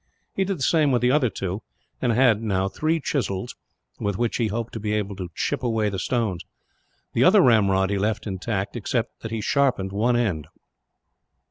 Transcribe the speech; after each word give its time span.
He 0.33 0.45
did 0.45 0.57
the 0.57 0.63
same 0.63 0.91
with 0.91 1.03
the 1.03 1.11
other 1.11 1.29
two; 1.29 1.61
and 2.01 2.11
had, 2.11 2.41
now, 2.41 2.67
three 2.67 2.99
chisels 2.99 3.55
with 3.99 4.17
which 4.17 4.37
he 4.37 4.47
hoped 4.47 4.73
to 4.73 4.79
be 4.79 4.93
able 4.93 5.15
to 5.17 5.29
chip 5.35 5.61
away 5.61 5.89
the 5.89 5.99
stones. 5.99 6.43
The 7.13 7.23
other 7.23 7.41
ramrod 7.41 7.91
he 7.91 7.99
left 7.99 8.25
intact, 8.25 8.75
except 8.75 9.21
that 9.21 9.29
he 9.29 9.41
sharpened 9.41 9.91
one 9.91 10.15
end. 10.15 10.47